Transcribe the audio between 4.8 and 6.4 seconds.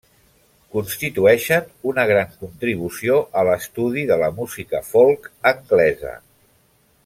folk anglesa.